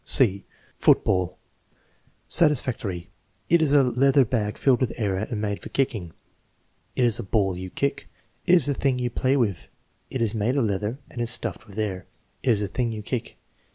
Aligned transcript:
(c) 0.03 0.43
Football 0.79 1.37
Satisfactory. 2.27 3.11
"It 3.49 3.61
is 3.61 3.71
a 3.71 3.83
leather 3.83 4.25
bag 4.25 4.57
filled 4.57 4.81
with 4.81 4.99
air 4.99 5.15
and 5.15 5.39
made 5.39 5.59
for 5.61 5.69
kicking." 5.69 6.11
"It 6.95 7.03
is 7.05 7.19
a 7.19 7.23
ball 7.23 7.55
you 7.55 7.69
kick." 7.69 8.09
"It 8.47 8.55
is 8.55 8.67
a 8.67 8.73
thing 8.73 8.97
you 8.97 9.11
play 9.11 9.37
with." 9.37 9.67
"It 10.09 10.19
is 10.19 10.33
made 10.33 10.55
of 10.55 10.65
leather 10.65 10.97
and 11.11 11.21
is 11.21 11.29
stuffed 11.29 11.67
with 11.67 11.77
air." 11.77 12.07
"It 12.41 12.49
is 12.49 12.63
a 12.63 12.67
thing 12.67 12.91
you 12.91 13.03
kick." 13.03 13.37